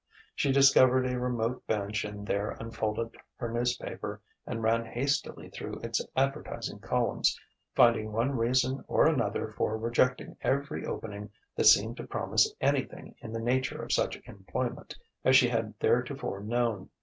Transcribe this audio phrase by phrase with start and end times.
[0.33, 6.03] She discovered a remote bench and there unfolded her newspaper and ran hastily through its
[6.15, 7.39] advertising columns,
[7.75, 13.31] finding one reason or another for rejecting every opening that seemed to promise anything in
[13.31, 16.89] the nature of such employment as she had theretofore known.